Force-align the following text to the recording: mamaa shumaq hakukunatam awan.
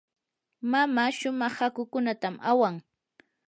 mamaa 0.71 1.11
shumaq 1.17 1.53
hakukunatam 1.61 2.35
awan. 2.51 2.75